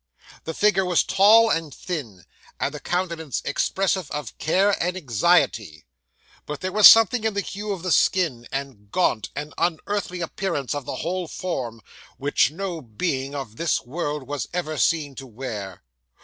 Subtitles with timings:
[0.45, 2.25] The figure was tall and thin,
[2.59, 5.85] and the countenance expressive of care and anxiety;
[6.47, 10.73] but there was something in the hue of the skin, and gaunt and unearthly appearance
[10.73, 11.81] of the whole form,
[12.17, 15.83] which no being of this world was ever seen to wear.